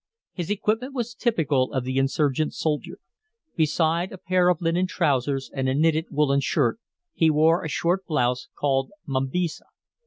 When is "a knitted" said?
5.69-6.07